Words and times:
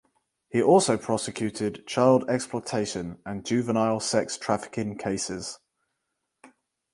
He 0.49 0.59
also 0.63 0.97
prosecuted 0.97 1.85
child 1.85 2.27
exploitation 2.27 3.19
and 3.23 3.45
juvenile 3.45 3.99
sex 3.99 4.35
trafficking 4.35 4.97
cases. 4.97 5.59